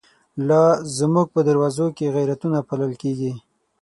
[0.47, 0.63] لا
[0.97, 3.33] زمونږ په دروازو کی، غیرتونه پا لل کیږی